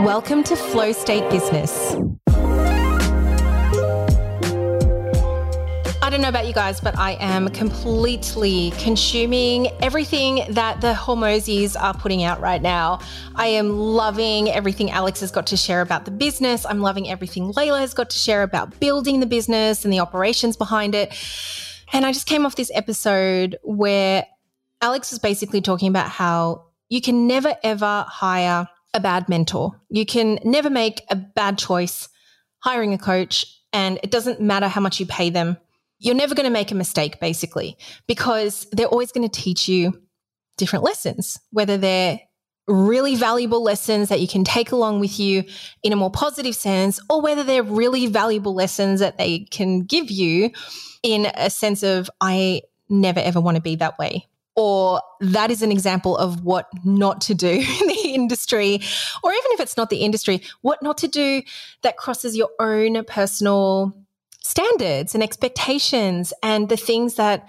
[0.00, 1.94] Welcome to Flow State Business.
[6.02, 11.80] I don't know about you guys, but I am completely consuming everything that the Hormozis
[11.80, 13.00] are putting out right now.
[13.36, 16.66] I am loving everything Alex has got to share about the business.
[16.66, 20.56] I'm loving everything Leila has got to share about building the business and the operations
[20.56, 21.14] behind it.
[21.92, 24.26] And I just came off this episode where
[24.80, 29.80] Alex was basically talking about how you can never ever hire a bad mentor.
[29.88, 32.08] You can never make a bad choice
[32.58, 35.56] hiring a coach, and it doesn't matter how much you pay them.
[35.98, 40.00] You're never going to make a mistake, basically, because they're always going to teach you
[40.58, 42.20] different lessons, whether they're
[42.68, 45.44] really valuable lessons that you can take along with you
[45.82, 50.10] in a more positive sense, or whether they're really valuable lessons that they can give
[50.10, 50.50] you
[51.02, 55.62] in a sense of, I never ever want to be that way or that is
[55.62, 57.48] an example of what not to do
[57.80, 58.80] in the industry,
[59.22, 61.42] or even if it's not the industry, what not to do
[61.82, 63.96] that crosses your own personal
[64.40, 67.48] standards and expectations and the things that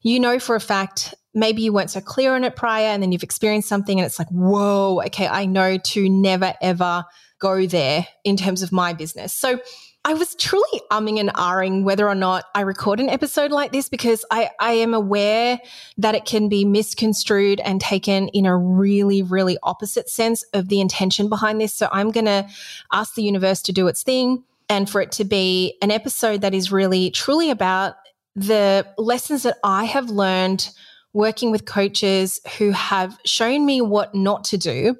[0.00, 3.12] you know for a fact maybe you weren't so clear on it prior and then
[3.12, 7.04] you've experienced something and it's like, whoa, okay, I know to never ever
[7.38, 9.32] go there in terms of my business.
[9.32, 9.60] So
[10.04, 13.88] I was truly umming and ahhing whether or not I record an episode like this
[13.88, 15.60] because I, I am aware
[15.98, 20.80] that it can be misconstrued and taken in a really, really opposite sense of the
[20.80, 21.72] intention behind this.
[21.72, 22.48] So I'm going to
[22.92, 26.52] ask the universe to do its thing and for it to be an episode that
[26.52, 27.94] is really, truly about
[28.34, 30.68] the lessons that I have learned
[31.12, 34.96] working with coaches who have shown me what not to do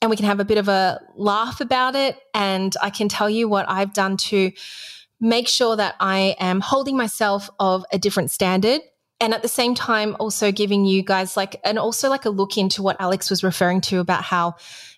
[0.00, 2.16] and we can have a bit of a laugh about it.
[2.34, 4.52] And I can tell you what I've done to
[5.20, 8.80] make sure that I am holding myself of a different standard.
[9.20, 12.56] And at the same time, also giving you guys like, and also like a look
[12.56, 14.54] into what Alex was referring to about how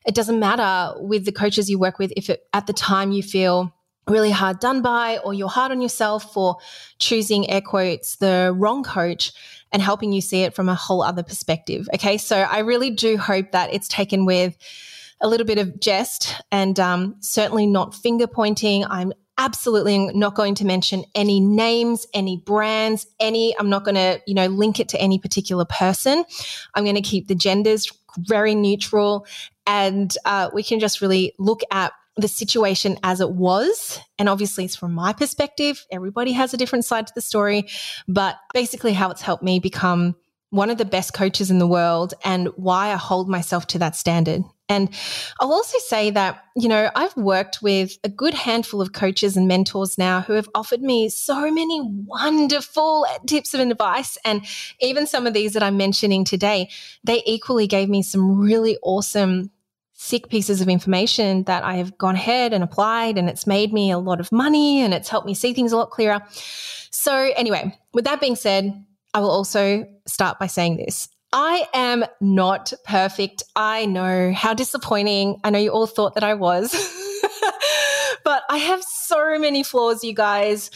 [0.06, 3.22] it doesn't matter with the coaches you work with if it, at the time you
[3.22, 3.74] feel
[4.08, 6.56] really hard done by or you're hard on yourself for
[6.98, 9.32] choosing air quotes the wrong coach
[9.72, 11.88] and helping you see it from a whole other perspective.
[11.94, 12.18] Okay.
[12.18, 14.56] So I really do hope that it's taken with
[15.22, 18.84] a little bit of jest and um, certainly not finger pointing.
[18.84, 24.20] I'm absolutely not going to mention any names, any brands, any, I'm not going to,
[24.26, 26.24] you know, link it to any particular person.
[26.74, 29.26] I'm going to keep the genders very neutral
[29.66, 33.98] and uh, we can just really look at the situation as it was.
[34.18, 35.86] And obviously, it's from my perspective.
[35.90, 37.68] Everybody has a different side to the story,
[38.06, 40.16] but basically, how it's helped me become
[40.50, 43.96] one of the best coaches in the world and why I hold myself to that
[43.96, 44.42] standard.
[44.68, 44.88] And
[45.40, 49.46] I'll also say that, you know, I've worked with a good handful of coaches and
[49.46, 54.16] mentors now who have offered me so many wonderful tips and advice.
[54.24, 54.46] And
[54.80, 56.70] even some of these that I'm mentioning today,
[57.04, 59.50] they equally gave me some really awesome
[60.02, 63.92] sick pieces of information that I have gone ahead and applied, and it's made me
[63.92, 66.20] a lot of money and it's helped me see things a lot clearer.
[66.90, 68.84] So, anyway, with that being said,
[69.14, 71.08] I will also start by saying this.
[71.32, 73.42] I am not perfect.
[73.56, 75.40] I know how disappointing.
[75.42, 76.72] I know you all thought that I was,
[78.24, 80.70] but I have so many flaws, you guys.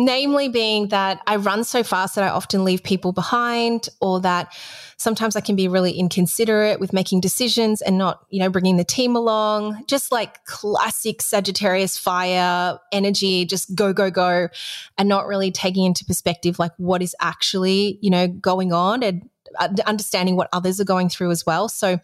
[0.00, 4.54] Namely, being that I run so fast that I often leave people behind, or that
[4.96, 8.84] sometimes I can be really inconsiderate with making decisions and not, you know, bringing the
[8.84, 9.82] team along.
[9.88, 14.48] Just like classic Sagittarius fire energy, just go, go, go,
[14.96, 19.28] and not really taking into perspective like what is actually, you know, going on and
[19.58, 21.68] uh, understanding what others are going through as well.
[21.68, 21.98] So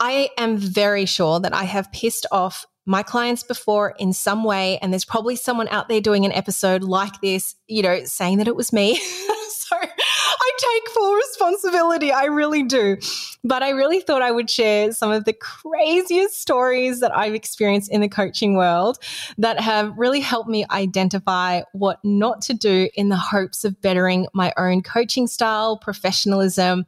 [0.00, 4.78] I am very sure that I have pissed off my clients before in some way.
[4.78, 8.48] And there's probably someone out there doing an episode like this, you know, saying that
[8.48, 8.96] it was me.
[9.50, 12.12] so I take full responsibility.
[12.12, 12.96] I really do.
[13.44, 17.92] But I really thought I would share some of the craziest stories that I've experienced
[17.92, 18.96] in the coaching world
[19.36, 24.26] that have really helped me identify what not to do in the hopes of bettering
[24.32, 26.86] my own coaching style, professionalism,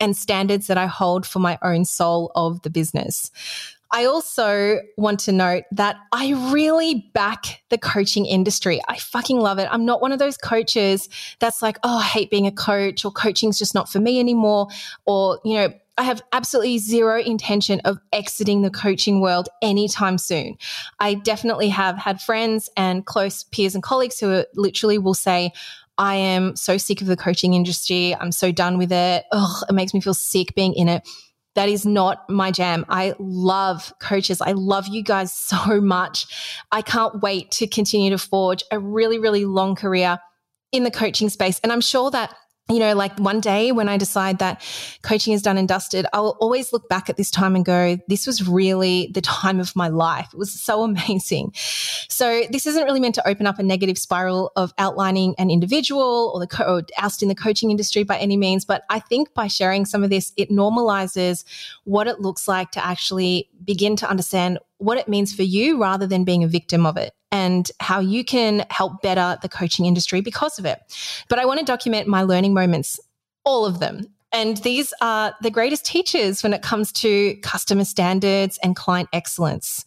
[0.00, 3.30] and standards that I hold for my own soul of the business.
[3.94, 8.80] I also want to note that I really back the coaching industry.
[8.88, 9.68] I fucking love it.
[9.70, 11.08] I'm not one of those coaches
[11.38, 14.66] that's like, oh, I hate being a coach or coaching's just not for me anymore.
[15.06, 20.56] Or, you know, I have absolutely zero intention of exiting the coaching world anytime soon.
[20.98, 25.52] I definitely have had friends and close peers and colleagues who literally will say,
[25.98, 28.12] I am so sick of the coaching industry.
[28.12, 29.24] I'm so done with it.
[29.30, 31.08] Ugh, it makes me feel sick being in it.
[31.54, 32.84] That is not my jam.
[32.88, 34.40] I love coaches.
[34.40, 36.26] I love you guys so much.
[36.72, 40.18] I can't wait to continue to forge a really, really long career
[40.72, 41.60] in the coaching space.
[41.62, 42.34] And I'm sure that
[42.70, 44.62] you know, like one day when I decide that
[45.02, 48.26] coaching is done and dusted, I'll always look back at this time and go, this
[48.26, 50.28] was really the time of my life.
[50.32, 51.52] It was so amazing.
[52.08, 56.32] So this isn't really meant to open up a negative spiral of outlining an individual
[56.34, 58.64] or the co- or ousting the coaching industry by any means.
[58.64, 61.44] But I think by sharing some of this, it normalizes
[61.84, 66.06] what it looks like to actually begin to understand what it means for you rather
[66.06, 70.20] than being a victim of it and how you can help better the coaching industry
[70.20, 70.78] because of it.
[71.28, 73.00] But I want to document my learning moments,
[73.42, 74.06] all of them.
[74.30, 79.84] And these are the greatest teachers when it comes to customer standards and client excellence.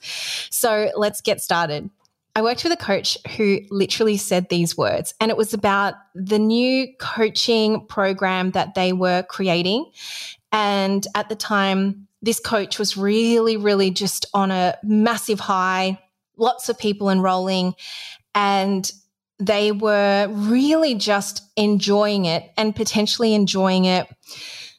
[0.52, 1.90] So let's get started.
[2.36, 6.40] I worked with a coach who literally said these words, and it was about the
[6.40, 9.90] new coaching program that they were creating.
[10.52, 15.98] And at the time, this coach was really, really just on a massive high
[16.38, 17.74] lots of people enrolling,
[18.36, 18.92] and
[19.40, 24.08] they were really just enjoying it and potentially enjoying it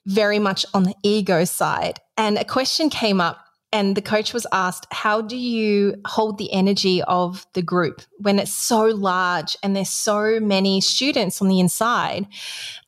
[0.07, 2.01] very much on the ego side.
[2.17, 3.39] And a question came up,
[3.73, 8.39] and the coach was asked, How do you hold the energy of the group when
[8.39, 12.27] it's so large and there's so many students on the inside?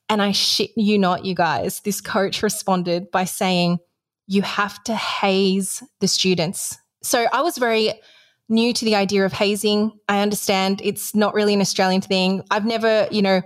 [0.09, 3.79] And I shit you not, you guys, this coach responded by saying,
[4.27, 6.77] You have to haze the students.
[7.03, 7.93] So I was very
[8.51, 9.91] new to the idea of hazing.
[10.07, 12.43] I understand it's not really an Australian thing.
[12.51, 13.41] I've never, you know,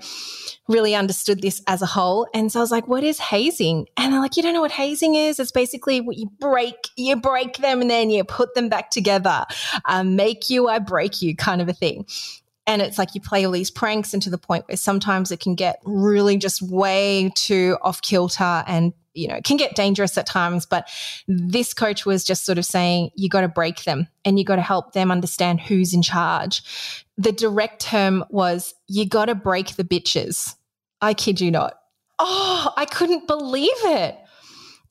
[0.68, 2.28] really understood this as a whole.
[2.34, 3.88] And so I was like, what is hazing?
[3.98, 5.40] And they're like, you don't know what hazing is?
[5.40, 9.46] It's basically what you break, you break them and then you put them back together.
[9.86, 12.06] Um, make you, I break you kind of a thing.
[12.68, 15.40] And it's like you play all these pranks and to the point where sometimes it
[15.40, 20.18] can get really just way too off kilter and you know, it can get dangerous
[20.18, 20.66] at times.
[20.66, 20.90] But
[21.28, 24.58] this coach was just sort of saying, you got to break them and you got
[24.58, 26.62] to help them understand who's in charge.
[27.18, 30.56] The direct term was, you got to break the bitches.
[31.02, 31.80] I kid you not.
[32.20, 34.18] Oh, I couldn't believe it.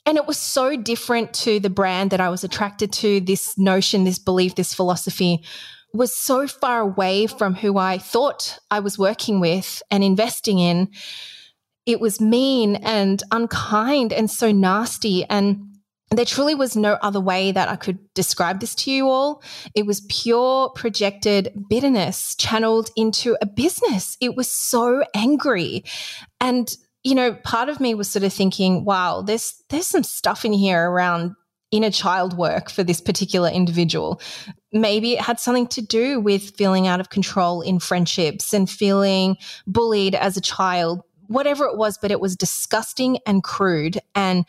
[0.06, 3.20] And it was so different to the brand that I was attracted to.
[3.20, 5.42] This notion, this belief, this philosophy
[5.94, 10.90] was so far away from who I thought I was working with and investing in
[11.86, 15.24] it was mean and unkind and so nasty.
[15.24, 15.66] And
[16.10, 19.42] there truly was no other way that I could describe this to you all.
[19.74, 24.16] It was pure projected bitterness channeled into a business.
[24.20, 25.84] It was so angry.
[26.40, 30.44] And, you know, part of me was sort of thinking, wow, there's there's some stuff
[30.44, 31.34] in here around
[31.70, 34.20] inner child work for this particular individual.
[34.74, 39.38] Maybe it had something to do with feeling out of control in friendships and feeling
[39.66, 43.98] bullied as a child whatever it was, but it was disgusting and crude.
[44.14, 44.44] And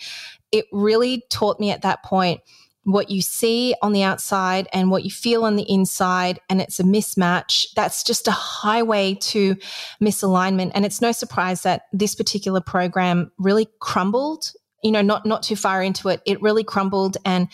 [0.51, 2.42] it really taught me at that point
[2.83, 6.80] what you see on the outside and what you feel on the inside, and it's
[6.80, 7.66] a mismatch.
[7.75, 9.56] That's just a highway to
[10.01, 10.72] misalignment.
[10.75, 14.51] And it's no surprise that this particular program really crumbled.
[14.83, 17.48] You know, not not too far into it, it really crumbled, and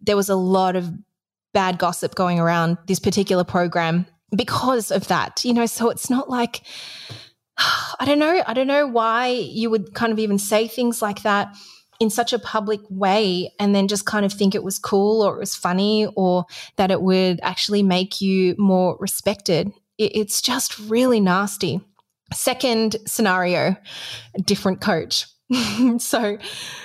[0.00, 0.90] there was a lot of
[1.58, 5.44] bad gossip going around this particular program because of that.
[5.44, 6.62] You know, so it's not like
[7.58, 8.44] I don't know.
[8.46, 11.48] I don't know why you would kind of even say things like that
[11.98, 15.34] in such a public way and then just kind of think it was cool or
[15.34, 16.44] it was funny or
[16.76, 19.72] that it would actually make you more respected.
[19.98, 21.80] It's just really nasty.
[22.32, 23.74] Second scenario,
[24.44, 25.26] different coach.
[25.98, 26.38] so,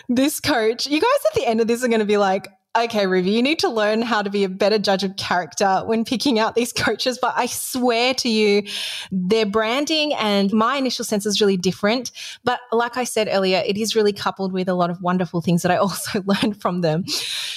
[0.09, 3.05] this coach, you guys at the end of this are going to be like, okay,
[3.05, 6.39] Ruby, you need to learn how to be a better judge of character when picking
[6.39, 7.19] out these coaches.
[7.21, 8.63] But I swear to you,
[9.11, 12.11] their branding and my initial sense is really different.
[12.43, 15.61] But like I said earlier, it is really coupled with a lot of wonderful things
[15.61, 17.05] that I also learned from them.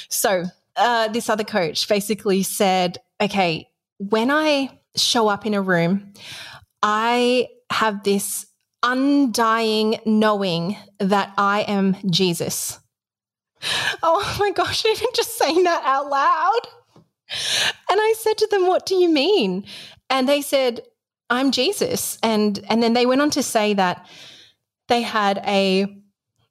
[0.08, 0.44] So,
[0.76, 6.12] uh, this other coach basically said, okay, when I show up in a room,
[6.82, 8.46] I have this
[8.82, 12.78] undying knowing that I am Jesus.
[14.02, 16.60] Oh my gosh, even just saying that out loud.
[17.90, 19.64] And I said to them, What do you mean?
[20.10, 20.82] And they said,
[21.28, 22.18] I'm Jesus.
[22.22, 24.06] And and then they went on to say that
[24.88, 25.86] they had a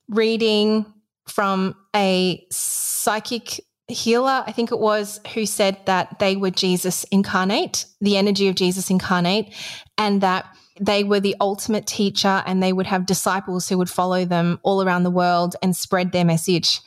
[0.10, 0.86] reading
[1.28, 7.86] from a psychic healer, I think it was, who said that they were Jesus incarnate,
[8.02, 9.54] the energy of Jesus incarnate,
[9.98, 10.46] and that
[10.80, 14.84] they were the ultimate teacher and they would have disciples who would follow them all
[14.84, 16.82] around the world and spread their message.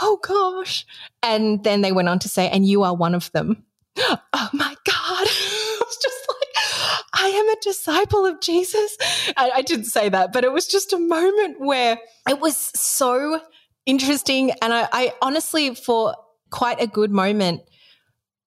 [0.00, 0.86] Oh gosh.
[1.22, 3.64] And then they went on to say, and you are one of them.
[4.32, 4.86] Oh my God.
[4.86, 8.96] I was just like, I am a disciple of Jesus.
[9.36, 13.40] I, I didn't say that, but it was just a moment where it was so
[13.86, 14.52] interesting.
[14.62, 16.14] And I, I honestly, for
[16.50, 17.62] quite a good moment,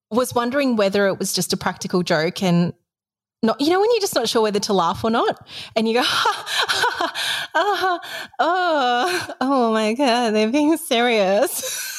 [0.10, 2.74] was wondering whether it was just a practical joke and
[3.44, 5.94] not, you know, when you're just not sure whether to laugh or not, and you
[5.94, 11.92] go, ha, ha, ha, oh, oh my God, they're being serious.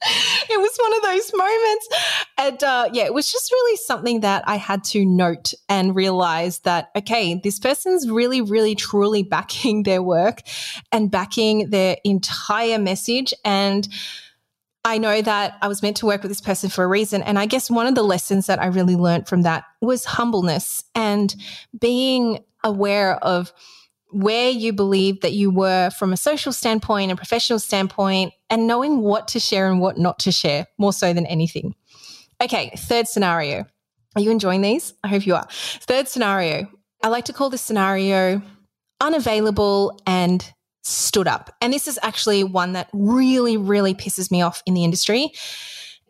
[0.48, 1.88] it was one of those moments.
[2.38, 6.60] And uh, yeah, it was just really something that I had to note and realize
[6.60, 10.42] that, okay, this person's really, really, truly backing their work
[10.92, 13.34] and backing their entire message.
[13.44, 13.88] And
[14.88, 17.22] I know that I was meant to work with this person for a reason.
[17.22, 20.82] And I guess one of the lessons that I really learned from that was humbleness
[20.94, 21.34] and
[21.78, 23.52] being aware of
[24.12, 29.00] where you believe that you were from a social standpoint and professional standpoint and knowing
[29.00, 31.74] what to share and what not to share more so than anything.
[32.40, 33.66] Okay, third scenario.
[34.16, 34.94] Are you enjoying these?
[35.04, 35.46] I hope you are.
[35.50, 36.66] Third scenario.
[37.02, 38.40] I like to call this scenario
[39.02, 40.50] unavailable and
[40.82, 41.54] stood up.
[41.60, 45.32] And this is actually one that really, really pisses me off in the industry.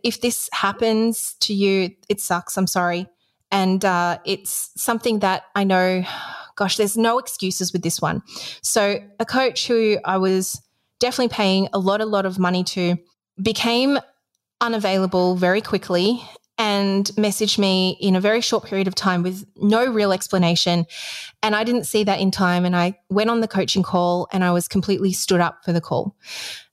[0.05, 2.57] If this happens to you, it sucks.
[2.57, 3.09] I'm sorry.
[3.51, 6.05] And uh, it's something that I know,
[6.57, 8.23] gosh, there's no excuses with this one.
[8.63, 10.61] So, a coach who I was
[11.01, 12.97] definitely paying a lot, a lot of money to
[13.43, 13.99] became
[14.61, 16.23] unavailable very quickly
[16.59, 20.87] and messaged me in a very short period of time with no real explanation.
[21.43, 22.65] And I didn't see that in time.
[22.65, 25.81] And I went on the coaching call and I was completely stood up for the
[25.81, 26.17] call.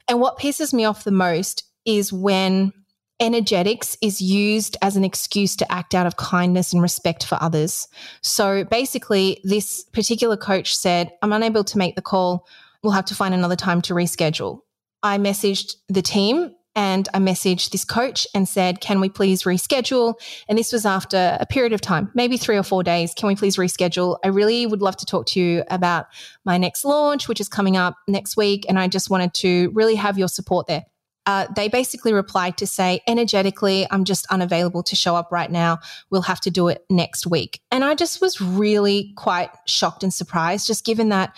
[0.07, 2.73] And what pisses me off the most is when
[3.19, 7.87] energetics is used as an excuse to act out of kindness and respect for others.
[8.21, 12.47] So basically, this particular coach said, I'm unable to make the call.
[12.83, 14.59] We'll have to find another time to reschedule.
[15.01, 20.15] I messaged the team and I messaged this coach and said, Can we please reschedule?
[20.47, 23.13] And this was after a period of time, maybe three or four days.
[23.13, 24.17] Can we please reschedule?
[24.23, 26.07] I really would love to talk to you about
[26.43, 28.65] my next launch, which is coming up next week.
[28.67, 30.85] And I just wanted to really have your support there
[31.25, 35.79] uh, they basically replied to say, energetically, I'm just unavailable to show up right now.
[36.09, 37.61] We'll have to do it next week.
[37.71, 41.35] And I just was really quite shocked and surprised, just given that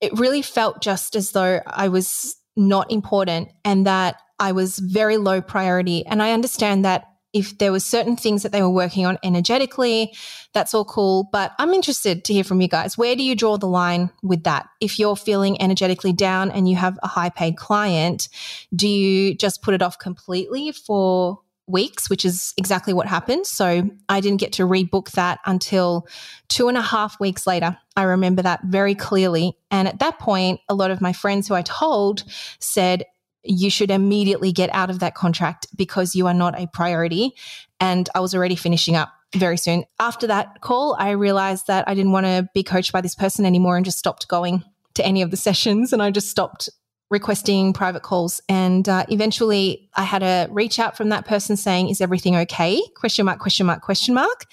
[0.00, 5.18] it really felt just as though I was not important and that I was very
[5.18, 6.04] low priority.
[6.06, 10.12] And I understand that if there were certain things that they were working on energetically,
[10.52, 11.28] that's all cool.
[11.30, 12.98] But I'm interested to hear from you guys.
[12.98, 14.66] Where do you draw the line with that?
[14.80, 18.28] If you're feeling energetically down and you have a high paid client,
[18.74, 21.38] do you just put it off completely for
[21.70, 23.46] weeks, which is exactly what happened.
[23.46, 26.06] So I didn't get to rebook that until
[26.48, 27.78] two and a half weeks later.
[27.96, 29.56] I remember that very clearly.
[29.70, 32.24] And at that point, a lot of my friends who I told
[32.58, 33.04] said,
[33.42, 37.32] you should immediately get out of that contract because you are not a priority.
[37.80, 39.84] And I was already finishing up very soon.
[39.98, 43.46] After that call, I realized that I didn't want to be coached by this person
[43.46, 45.92] anymore and just stopped going to any of the sessions.
[45.92, 46.68] And I just stopped
[47.10, 48.40] requesting private calls.
[48.48, 52.80] And uh, eventually I had a reach out from that person saying, is everything okay?
[52.94, 54.46] Question mark, question mark, question mark.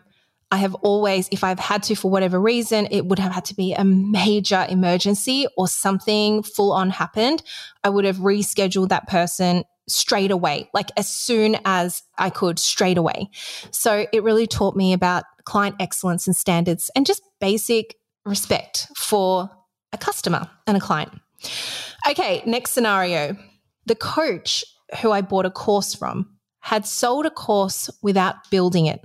[0.49, 3.55] I have always, if I've had to for whatever reason, it would have had to
[3.55, 7.43] be a major emergency or something full on happened.
[7.83, 12.97] I would have rescheduled that person straight away, like as soon as I could, straight
[12.97, 13.29] away.
[13.71, 19.49] So it really taught me about client excellence and standards and just basic respect for
[19.93, 21.11] a customer and a client.
[22.09, 23.37] Okay, next scenario.
[23.85, 24.65] The coach
[25.01, 26.36] who I bought a course from
[26.67, 28.99] had sold a course without building it.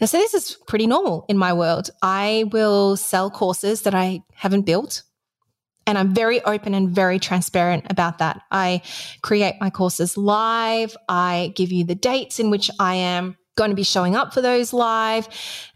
[0.00, 1.90] Now, so this is pretty normal in my world.
[2.00, 5.02] I will sell courses that I haven't built.
[5.86, 8.40] And I'm very open and very transparent about that.
[8.50, 8.80] I
[9.20, 10.96] create my courses live.
[11.06, 14.40] I give you the dates in which I am going to be showing up for
[14.40, 15.28] those live.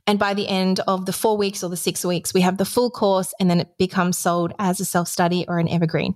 [0.06, 2.64] And by the end of the four weeks or the six weeks, we have the
[2.64, 6.14] full course and then it becomes sold as a self study or an evergreen.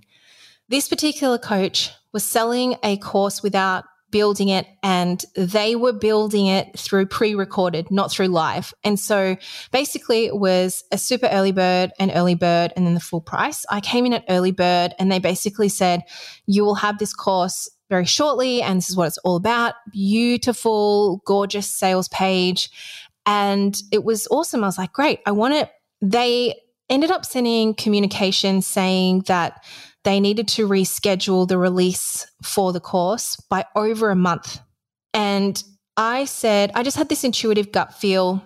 [0.69, 6.79] This particular coach was selling a course without building it and they were building it
[6.79, 8.73] through pre-recorded, not through live.
[8.83, 9.35] And so
[9.71, 13.65] basically it was a super early bird, an early bird, and then the full price.
[13.69, 16.03] I came in at early bird and they basically said,
[16.45, 19.73] you will have this course very shortly and this is what it's all about.
[19.91, 22.69] Beautiful, gorgeous sales page.
[23.25, 24.63] And it was awesome.
[24.63, 25.71] I was like, great, I want it.
[26.01, 26.55] They
[26.89, 29.65] ended up sending communication saying that
[30.03, 34.59] they needed to reschedule the release for the course by over a month.
[35.13, 35.61] And
[35.95, 38.43] I said, I just had this intuitive gut feel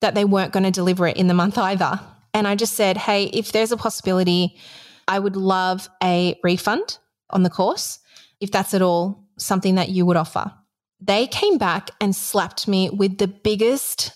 [0.00, 2.00] that they weren't going to deliver it in the month either.
[2.34, 4.58] And I just said, hey, if there's a possibility,
[5.06, 6.98] I would love a refund
[7.30, 7.98] on the course,
[8.40, 10.52] if that's at all something that you would offer.
[11.00, 14.12] They came back and slapped me with the biggest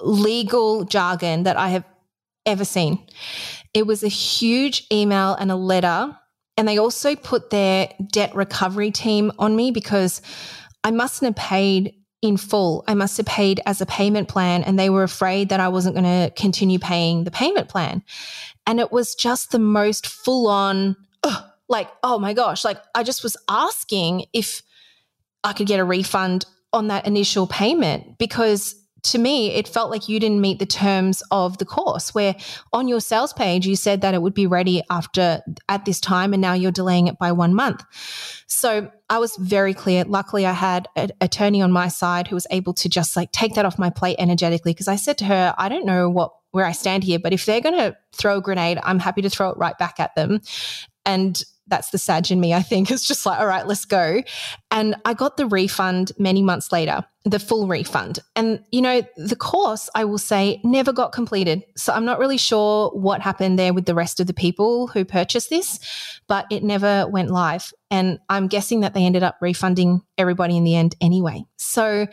[0.00, 1.84] legal jargon that I have
[2.46, 3.06] ever seen.
[3.72, 6.16] It was a huge email and a letter.
[6.56, 10.22] And they also put their debt recovery team on me because
[10.84, 12.84] I mustn't have paid in full.
[12.86, 15.94] I must have paid as a payment plan, and they were afraid that I wasn't
[15.94, 18.02] going to continue paying the payment plan.
[18.66, 20.96] And it was just the most full on,
[21.68, 24.62] like, oh my gosh, like I just was asking if
[25.42, 30.08] I could get a refund on that initial payment because to me, it felt like
[30.08, 32.14] you didn't meet the terms of the course.
[32.14, 32.34] Where
[32.72, 36.32] on your sales page, you said that it would be ready after at this time,
[36.32, 37.82] and now you're delaying it by one month.
[38.46, 40.04] So I was very clear.
[40.04, 43.54] Luckily, I had an attorney on my side who was able to just like take
[43.54, 46.64] that off my plate energetically because I said to her, I don't know what where
[46.64, 49.50] I stand here, but if they're going to throw a grenade, I'm happy to throw
[49.50, 50.40] it right back at them.
[51.04, 52.90] And that's the Sag in me, I think.
[52.94, 54.22] It's just like, all right, let's go.
[54.70, 58.20] And I got the refund many months later, the full refund.
[58.36, 61.64] And, you know, the course, I will say, never got completed.
[61.76, 65.04] So I'm not really sure what happened there with the rest of the people who
[65.04, 65.80] purchased this,
[66.28, 67.72] but it never went live.
[67.90, 71.44] And I'm guessing that they ended up refunding everybody in the end anyway.
[71.56, 72.06] So,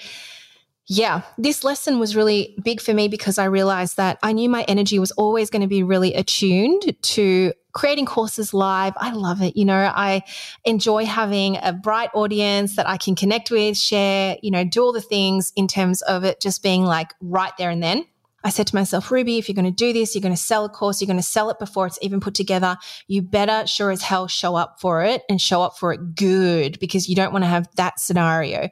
[0.88, 4.64] yeah, this lesson was really big for me because I realized that I knew my
[4.64, 8.94] energy was always going to be really attuned to creating courses live.
[8.98, 9.56] I love it.
[9.56, 10.24] You know, I
[10.66, 14.92] enjoy having a bright audience that I can connect with, share, you know, do all
[14.92, 18.06] the things in terms of it just being like right there and then.
[18.44, 20.66] I said to myself, Ruby, if you're going to do this, you're going to sell
[20.66, 22.78] a course, you're going to sell it before it's even put together.
[23.08, 26.80] You better sure as hell show up for it and show up for it good
[26.80, 28.70] because you don't want to have that scenario.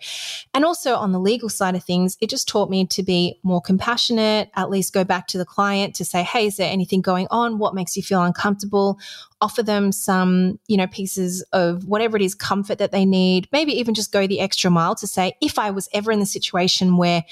[0.53, 3.61] And also on the legal side of things, it just taught me to be more
[3.61, 7.27] compassionate, at least go back to the client to say, Hey, is there anything going
[7.29, 7.59] on?
[7.59, 8.99] What makes you feel uncomfortable?
[9.41, 13.48] Offer them some, you know, pieces of whatever it is, comfort that they need.
[13.51, 16.25] Maybe even just go the extra mile to say, if I was ever in the
[16.25, 17.23] situation where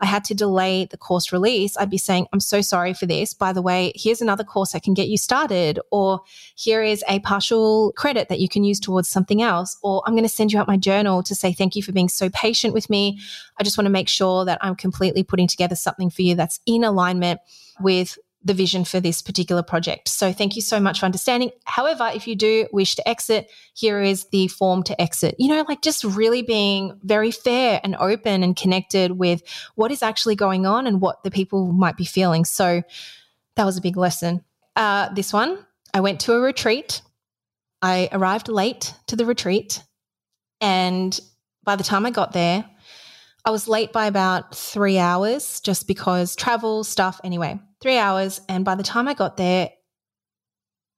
[0.00, 3.32] I had to delay the course release, I'd be saying, I'm so sorry for this.
[3.32, 5.78] By the way, here's another course I can get you started.
[5.92, 6.22] Or
[6.56, 9.76] here is a partial credit that you can use towards something else.
[9.82, 12.08] Or I'm going to send you out my journal to say thank you for being
[12.08, 13.20] so patient with me.
[13.58, 16.58] I just want to make sure that I'm completely putting together something for you that's
[16.66, 17.40] in alignment
[17.80, 20.08] with the vision for this particular project.
[20.08, 21.50] So thank you so much for understanding.
[21.64, 25.36] However, if you do wish to exit, here is the form to exit.
[25.38, 29.42] You know, like just really being very fair and open and connected with
[29.74, 32.44] what is actually going on and what the people might be feeling.
[32.44, 32.82] So
[33.56, 34.44] that was a big lesson.
[34.74, 35.58] Uh, this one,
[35.94, 37.02] I went to a retreat.
[37.80, 39.82] I arrived late to the retreat.
[40.60, 41.18] And
[41.64, 42.64] by the time I got there,
[43.44, 47.20] I was late by about three hours just because travel stuff.
[47.24, 48.40] Anyway, three hours.
[48.48, 49.70] And by the time I got there,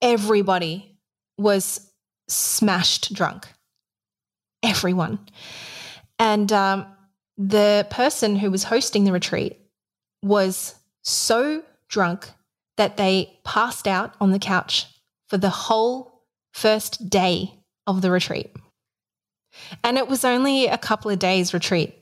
[0.00, 0.98] everybody
[1.38, 1.90] was
[2.28, 3.48] smashed drunk.
[4.62, 5.18] Everyone.
[6.18, 6.86] And um,
[7.36, 9.58] the person who was hosting the retreat
[10.22, 12.30] was so drunk
[12.76, 14.86] that they passed out on the couch
[15.28, 17.52] for the whole first day
[17.86, 18.50] of the retreat.
[19.82, 21.94] And it was only a couple of days retreat.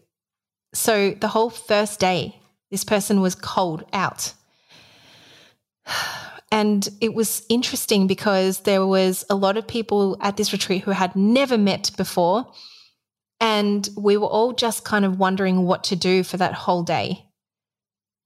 [0.74, 2.40] So the whole first day,
[2.70, 4.32] this person was cold out.
[6.52, 10.90] And it was interesting because there was a lot of people at this retreat who
[10.90, 12.46] had never met before.
[13.40, 17.24] And we were all just kind of wondering what to do for that whole day.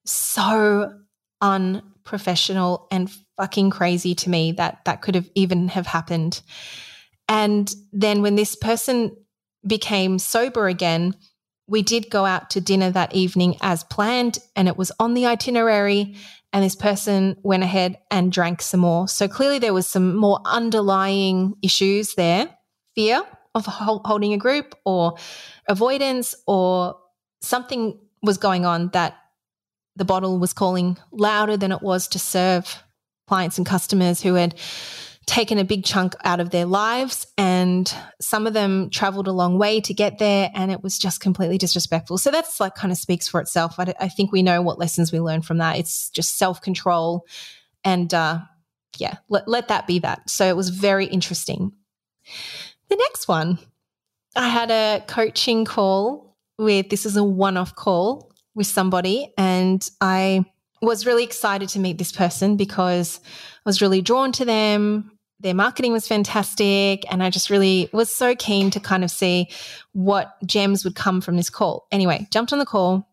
[0.06, 0.92] So
[1.40, 6.42] unprofessional and fucking crazy to me that that could have even have happened.
[7.28, 9.16] And then when this person
[9.64, 11.14] became sober again,
[11.68, 15.26] we did go out to dinner that evening as planned and it was on the
[15.26, 16.16] itinerary
[16.56, 19.06] and this person went ahead and drank some more.
[19.08, 22.48] So clearly there was some more underlying issues there,
[22.94, 23.22] fear
[23.54, 25.18] of holding a group or
[25.68, 26.96] avoidance or
[27.42, 29.18] something was going on that
[29.96, 32.82] the bottle was calling louder than it was to serve
[33.28, 34.54] clients and customers who had
[35.26, 39.58] taken a big chunk out of their lives and some of them traveled a long
[39.58, 42.16] way to get there and it was just completely disrespectful.
[42.16, 43.74] So that's like kind of speaks for itself.
[43.78, 45.78] I, I think we know what lessons we learn from that.
[45.78, 47.26] It's just self-control
[47.84, 48.38] and uh,
[48.98, 50.30] yeah let, let that be that.
[50.30, 51.72] So it was very interesting.
[52.88, 53.58] The next one
[54.36, 60.44] i had a coaching call with this is a one-off call with somebody and i
[60.82, 65.54] was really excited to meet this person because I was really drawn to them their
[65.54, 67.10] marketing was fantastic.
[67.10, 69.48] And I just really was so keen to kind of see
[69.92, 71.86] what gems would come from this call.
[71.92, 73.08] Anyway, jumped on the call,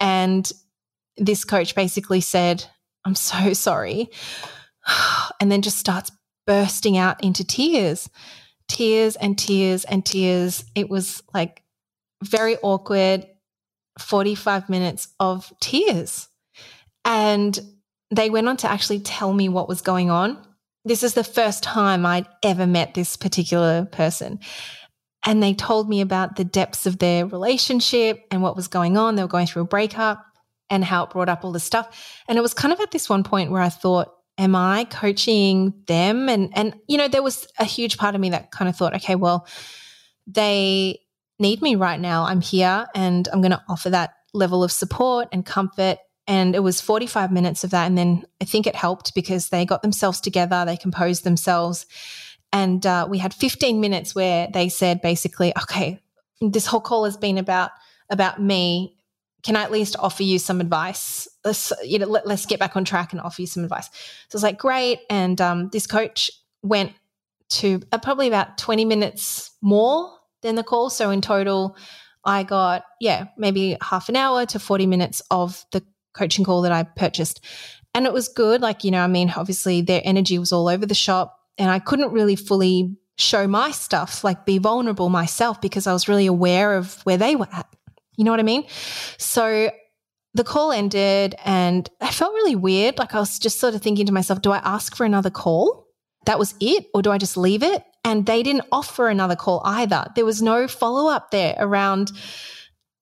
[0.00, 0.50] and
[1.16, 2.64] this coach basically said,
[3.04, 4.08] I'm so sorry.
[5.40, 6.10] And then just starts
[6.46, 8.08] bursting out into tears,
[8.68, 10.64] tears and tears and tears.
[10.74, 11.62] It was like
[12.22, 13.26] very awkward
[13.98, 16.28] 45 minutes of tears.
[17.04, 17.58] And
[18.10, 20.38] they went on to actually tell me what was going on.
[20.84, 24.40] This is the first time I'd ever met this particular person.
[25.24, 29.16] And they told me about the depths of their relationship and what was going on.
[29.16, 30.24] They were going through a breakup
[30.70, 32.18] and how it brought up all this stuff.
[32.28, 35.74] And it was kind of at this one point where I thought, am I coaching
[35.86, 36.28] them?
[36.28, 38.94] And and you know, there was a huge part of me that kind of thought,
[38.96, 39.46] okay, well,
[40.26, 41.00] they
[41.38, 42.24] need me right now.
[42.24, 45.98] I'm here and I'm going to offer that level of support and comfort.
[46.26, 47.86] And it was 45 minutes of that.
[47.86, 51.86] And then I think it helped because they got themselves together, they composed themselves.
[52.52, 56.00] And uh, we had 15 minutes where they said basically, okay,
[56.40, 57.70] this whole call has been about
[58.10, 58.96] about me
[59.42, 61.28] can I at least offer you some advice?
[61.44, 63.86] Let's, you know, let, us get back on track and offer you some advice.
[64.28, 65.00] So it's like, great.
[65.08, 66.30] And um, this coach
[66.62, 66.92] went
[67.50, 70.90] to uh, probably about 20 minutes more than the call.
[70.90, 71.76] So in total,
[72.24, 76.72] I got, yeah, maybe half an hour to 40 minutes of the coaching call that
[76.72, 77.44] I purchased.
[77.94, 78.60] And it was good.
[78.60, 81.78] Like, you know, I mean, obviously their energy was all over the shop and I
[81.78, 86.74] couldn't really fully show my stuff, like be vulnerable myself because I was really aware
[86.76, 87.66] of where they were at.
[88.16, 88.64] You know what I mean?
[89.18, 89.70] So
[90.34, 92.98] the call ended and I felt really weird.
[92.98, 95.86] Like I was just sort of thinking to myself, do I ask for another call?
[96.26, 96.86] That was it?
[96.94, 97.82] Or do I just leave it?
[98.04, 100.06] And they didn't offer another call either.
[100.14, 102.12] There was no follow up there around,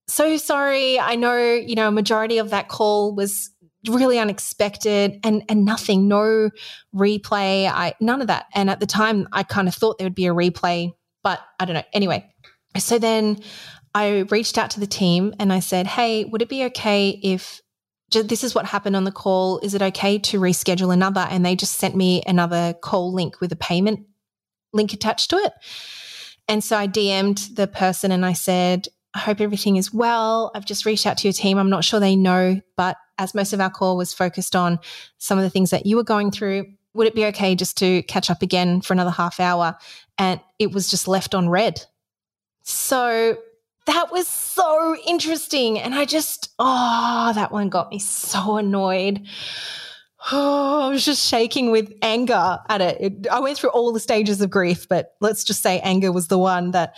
[0.09, 0.99] so sorry.
[0.99, 3.51] I know, you know, a majority of that call was
[3.89, 6.51] really unexpected and and nothing no
[6.93, 10.17] replay i none of that and at the time i kind of thought there would
[10.17, 10.93] be a replay
[11.23, 12.29] but i don't know anyway
[12.77, 13.39] so then
[13.95, 17.61] I reached out to the team and I said, Hey, would it be okay if
[18.11, 19.59] this is what happened on the call?
[19.61, 21.27] Is it okay to reschedule another?
[21.29, 24.07] And they just sent me another call link with a payment
[24.73, 25.53] link attached to it.
[26.47, 30.51] And so I DM'd the person and I said, I hope everything is well.
[30.55, 31.59] I've just reached out to your team.
[31.59, 34.79] I'm not sure they know, but as most of our call was focused on
[35.19, 38.03] some of the things that you were going through, would it be okay just to
[38.05, 39.77] catch up again for another half hour?
[40.19, 41.83] And it was just left on read.
[42.63, 43.39] So
[43.87, 45.79] that was so interesting.
[45.79, 49.27] And I just, oh, that one got me so annoyed.
[50.31, 53.01] Oh, I was just shaking with anger at it.
[53.01, 53.27] it.
[53.29, 56.39] I went through all the stages of grief, but let's just say anger was the
[56.39, 56.95] one that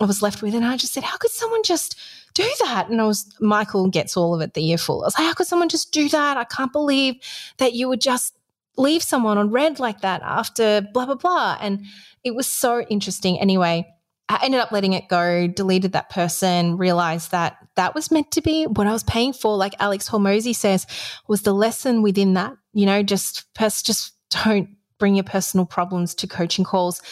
[0.00, 0.54] I was left with.
[0.54, 1.98] And I just said, how could someone just
[2.34, 2.88] do that?
[2.88, 5.02] And I was, Michael gets all of it the earful.
[5.02, 6.36] I was like, how could someone just do that?
[6.36, 7.16] I can't believe
[7.58, 8.36] that you would just
[8.76, 11.58] leave someone on read like that after blah, blah, blah.
[11.60, 11.84] And
[12.24, 13.38] it was so interesting.
[13.38, 13.93] Anyway,
[14.28, 18.40] I ended up letting it go, deleted that person, realized that that was meant to
[18.40, 19.56] be what I was paying for.
[19.56, 20.86] Like Alex Hormozi says,
[21.28, 26.26] was the lesson within that, you know, just, just don't bring your personal problems to
[26.26, 27.02] coaching calls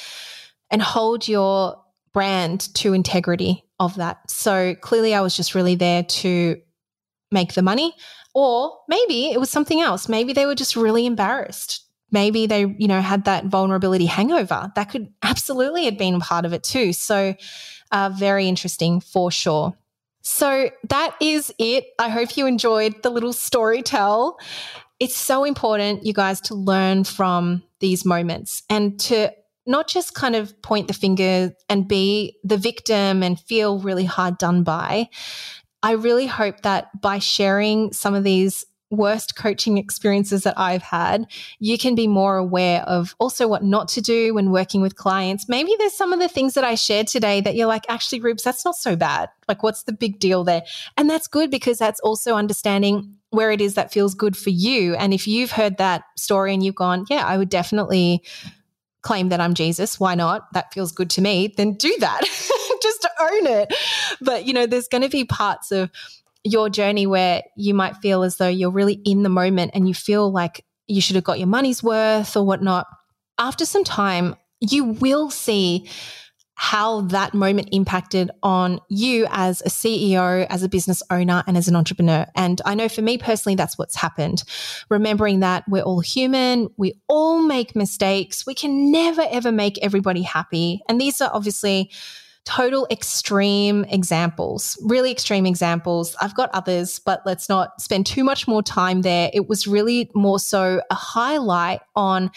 [0.70, 4.31] and hold your brand to integrity of that.
[4.31, 6.61] So clearly I was just really there to
[7.31, 7.94] make the money
[8.35, 10.09] or maybe it was something else.
[10.09, 14.70] Maybe they were just really embarrassed maybe they, you know, had that vulnerability hangover.
[14.77, 16.92] That could absolutely have been part of it too.
[16.92, 17.35] So,
[17.90, 19.75] uh, very interesting for sure.
[20.22, 21.87] So that is it.
[21.98, 24.38] I hope you enjoyed the little story tell.
[25.01, 29.33] It's so important, you guys, to learn from these moments and to
[29.66, 34.38] not just kind of point the finger and be the victim and feel really hard
[34.38, 35.09] done by.
[35.83, 41.26] I really hope that by sharing some of these worst coaching experiences that I've had,
[41.59, 45.48] you can be more aware of also what not to do when working with clients.
[45.48, 48.44] Maybe there's some of the things that I shared today that you're like, actually, Rubes,
[48.44, 49.31] that's not so bad.
[49.48, 50.62] Like, what's the big deal there?
[50.96, 54.94] And that's good because that's also understanding where it is that feels good for you.
[54.94, 58.22] And if you've heard that story and you've gone, yeah, I would definitely
[59.00, 59.98] claim that I'm Jesus.
[59.98, 60.52] Why not?
[60.52, 61.52] That feels good to me.
[61.57, 62.20] Then do that.
[62.83, 63.74] Just own it.
[64.20, 65.90] But, you know, there's going to be parts of
[66.44, 69.94] your journey where you might feel as though you're really in the moment and you
[69.94, 72.87] feel like you should have got your money's worth or whatnot,
[73.38, 75.88] after some time, you will see
[76.55, 81.66] how that moment impacted on you as a CEO, as a business owner, and as
[81.66, 82.24] an entrepreneur.
[82.37, 84.44] And I know for me personally, that's what's happened.
[84.88, 90.22] Remembering that we're all human, we all make mistakes, we can never ever make everybody
[90.22, 90.81] happy.
[90.88, 91.90] And these are obviously
[92.44, 96.16] total extreme examples, really extreme examples.
[96.20, 99.31] I've got others, but let's not spend too much more time there.
[99.33, 102.31] It was really more so a highlight on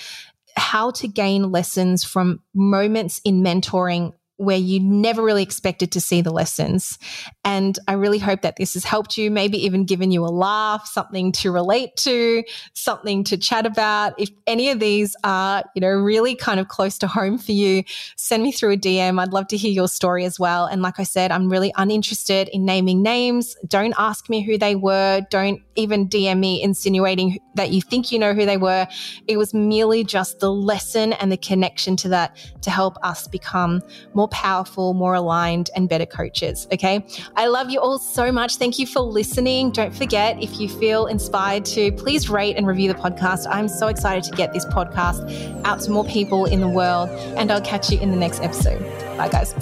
[0.58, 6.21] how to gain lessons from moments in mentoring where you never really expected to see
[6.21, 7.00] the lessons.
[7.45, 10.88] And I really hope that this has helped you, maybe even given you a laugh,
[10.88, 12.43] something to relate to,
[12.74, 14.19] something to chat about.
[14.19, 17.84] If any of these are, you know, really kind of close to home for you,
[18.17, 19.19] send me through a DM.
[19.21, 20.65] I'd love to hear your story as well.
[20.65, 23.56] And like I said, I'm really uninterested in naming names.
[23.67, 25.21] Don't ask me who they were.
[25.30, 28.88] Don't even DM me insinuating that you think you know who they were.
[29.28, 33.82] It was merely just the lesson and the connection to that to help us become
[34.26, 36.68] more powerful, more aligned, and better coaches.
[36.74, 37.06] Okay.
[37.36, 38.56] I love you all so much.
[38.56, 39.72] Thank you for listening.
[39.72, 43.46] Don't forget, if you feel inspired to, please rate and review the podcast.
[43.50, 47.10] I'm so excited to get this podcast out to more people in the world.
[47.38, 48.82] And I'll catch you in the next episode.
[49.16, 49.54] Bye, guys.